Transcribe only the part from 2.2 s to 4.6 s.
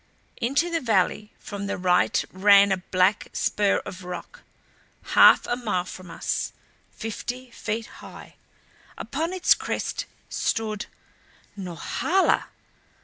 ran a black spur of rock,